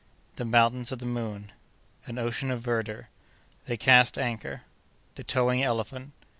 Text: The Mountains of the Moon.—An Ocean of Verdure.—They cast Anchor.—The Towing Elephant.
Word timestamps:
The 0.37 0.45
Mountains 0.45 0.91
of 0.91 0.97
the 0.97 1.05
Moon.—An 1.05 2.17
Ocean 2.17 2.49
of 2.49 2.61
Verdure.—They 2.61 3.77
cast 3.77 4.17
Anchor.—The 4.17 5.23
Towing 5.23 5.61
Elephant. 5.61 6.13